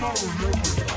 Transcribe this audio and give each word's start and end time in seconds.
don't 0.00 0.40
no 0.40 0.89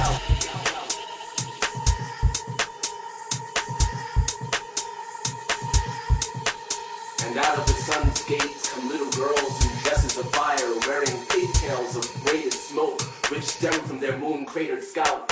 And 0.00 0.08
out 7.36 7.58
of 7.58 7.66
the 7.66 7.74
sun's 7.74 8.24
gates 8.24 8.72
come 8.72 8.88
little 8.88 9.10
girls 9.10 9.62
in 9.62 9.70
dresses 9.82 10.16
of 10.16 10.30
fire, 10.32 10.56
wearing 10.86 11.26
pigtails 11.28 11.96
of 11.96 12.24
braided 12.24 12.54
smoke, 12.54 13.02
which 13.30 13.42
stem 13.42 13.74
from 13.82 14.00
their 14.00 14.16
moon 14.16 14.46
cratered 14.46 14.82
scalp. 14.82 15.29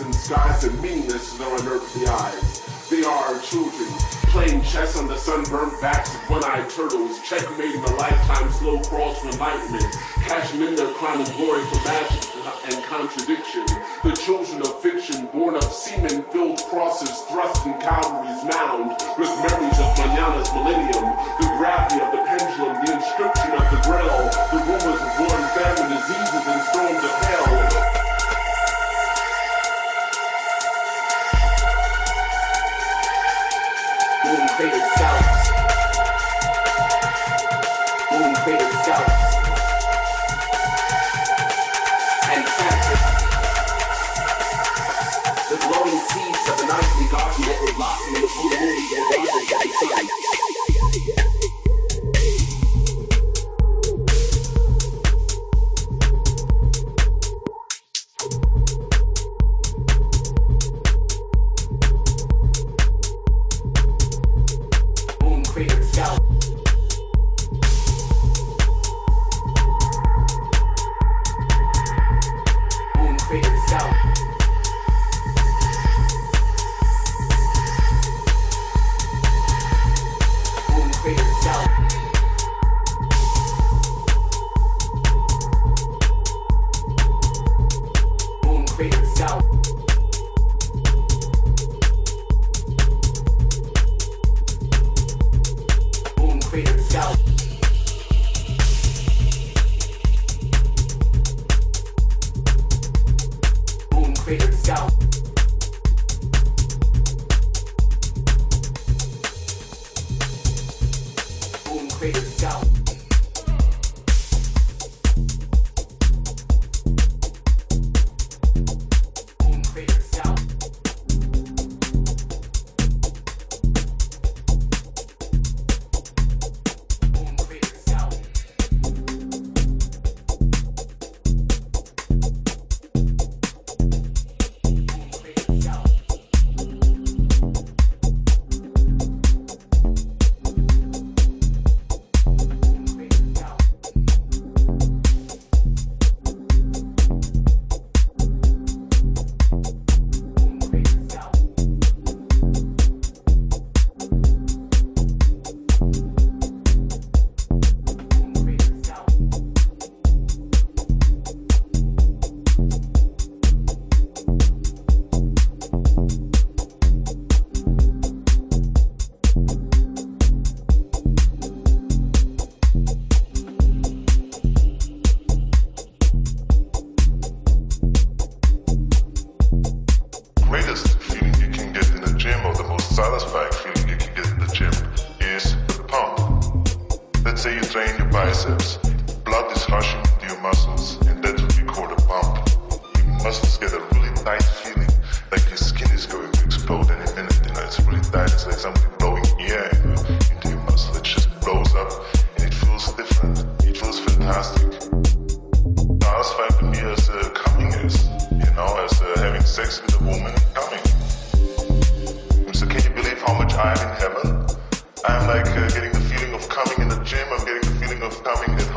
and 0.00 0.14
skies 0.14 0.64
and 0.64 0.80
meanness 0.80 1.40
are 1.40 1.58
unearthly 1.58 2.06
eyes. 2.06 2.88
They 2.88 3.02
are 3.02 3.34
our 3.34 3.40
children, 3.40 3.88
playing 4.30 4.62
chess 4.62 4.96
on 4.96 5.08
the 5.08 5.16
sunburnt 5.16 5.80
backs 5.80 6.14
of 6.14 6.30
one-eyed 6.30 6.70
turtles, 6.70 7.20
checkmating 7.22 7.82
a 7.82 7.94
lifetime 7.96 8.50
slow 8.52 8.80
crawl 8.80 9.14
to 9.14 9.28
enlightenment, 9.28 9.92
cashing 10.22 10.62
in 10.62 10.76
their 10.76 10.92
crowning 10.94 11.30
glory 11.36 11.64
for 11.64 11.88
ashes 11.88 12.37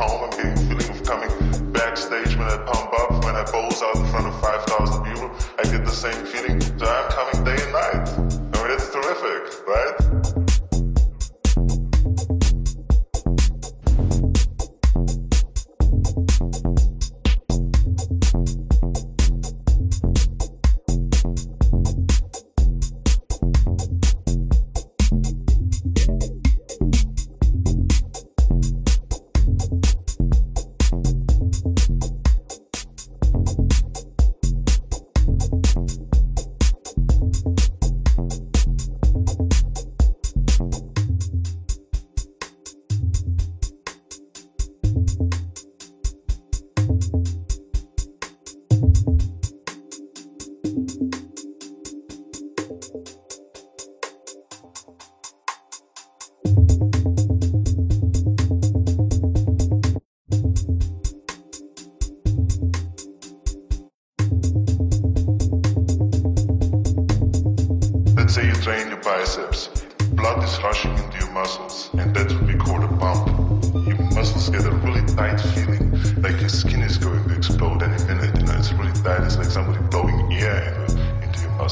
home 0.02 0.24
and 0.24 0.32
get 0.34 0.56
feeling 0.66 0.90
of 0.90 1.02
coming 1.04 1.30
backstage 1.72 2.36
when 2.36 2.48
I 2.48 2.56
pump 2.66 2.90
up, 3.00 3.24
when 3.24 3.36
I 3.36 3.44
pose 3.44 3.80
out 3.82 3.96
in 3.96 4.06
front 4.06 4.26
of 4.26 4.34
5,000 4.40 5.04
people. 5.04 5.30
I 5.58 5.62
get 5.70 5.84
the 5.84 5.90
same 5.90 6.26
feeling. 6.26 6.60
So 6.60 6.86
I'm 6.86 7.11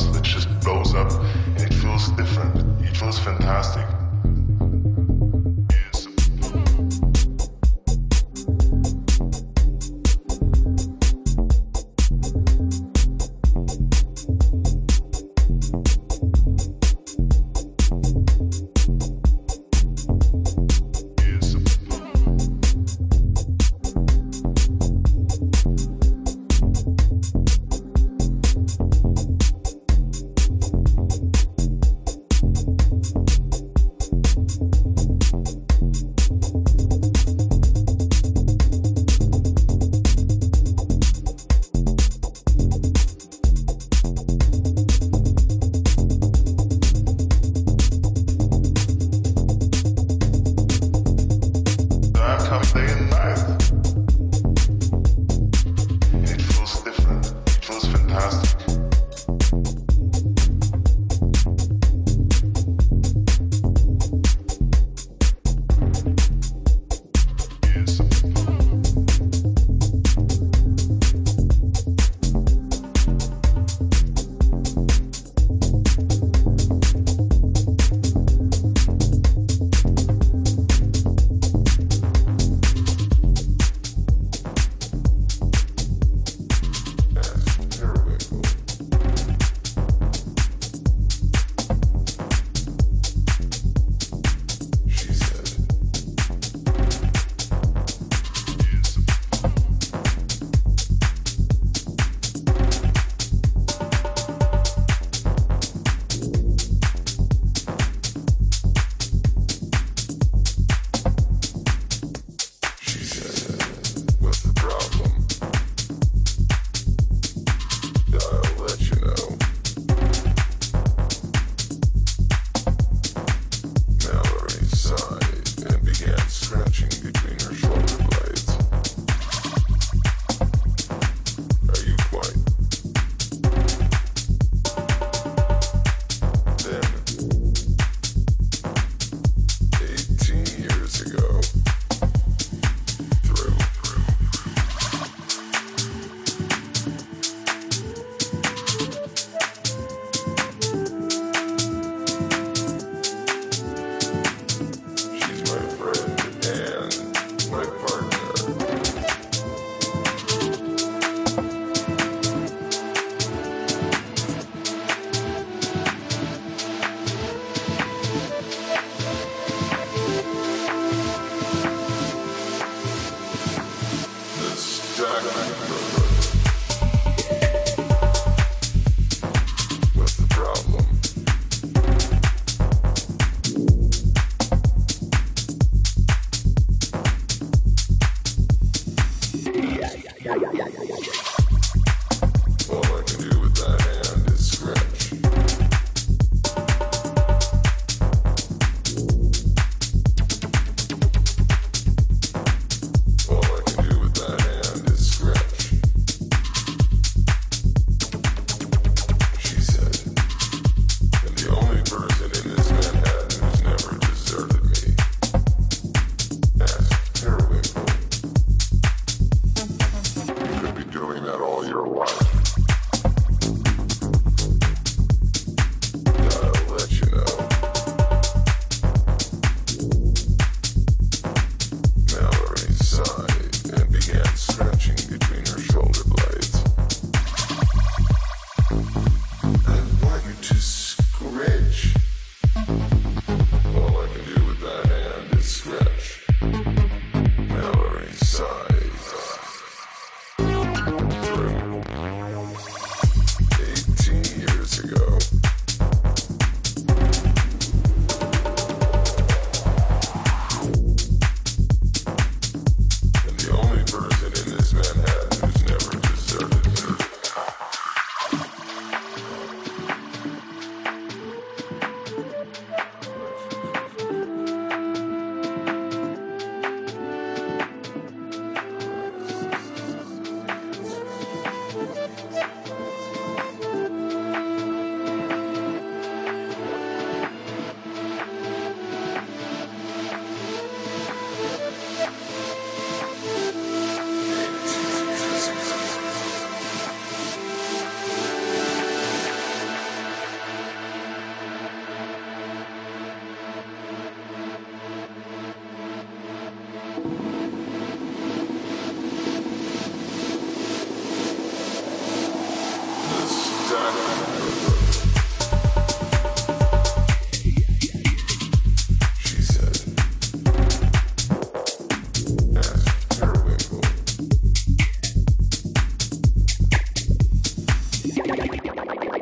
muscle. 0.01 0.17
It 0.17 0.25
just 0.25 0.61
blows 0.61 0.95
up 0.95 1.11
and 1.57 1.61
it 1.61 1.75
feels 1.75 2.11
different. 2.11 2.83
It 2.83 2.97
feels 2.97 3.19
fantastic. 3.19 3.87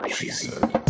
Chez 0.08 0.48
eux. 0.48 0.87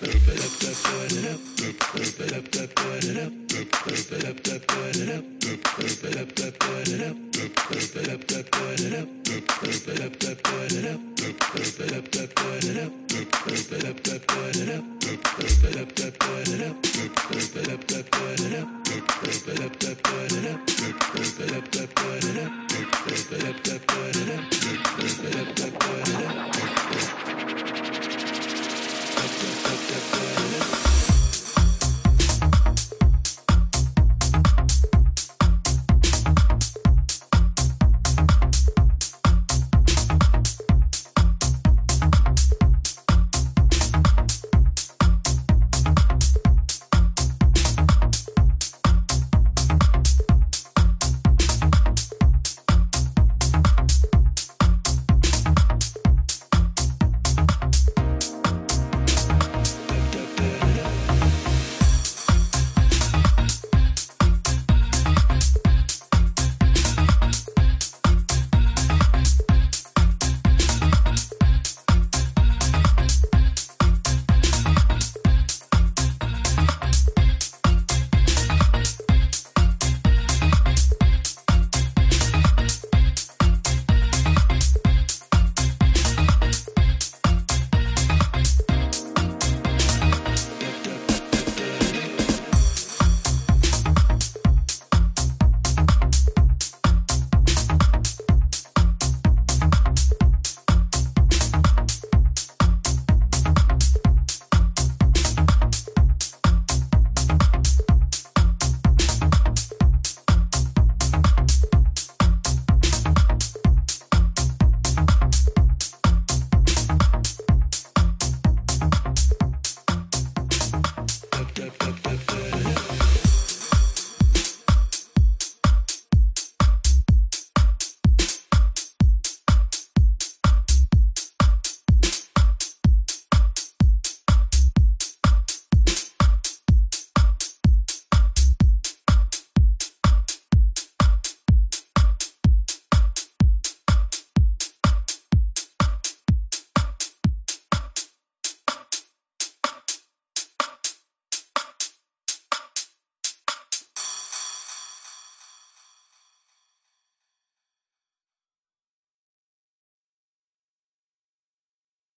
Thank 0.00 0.23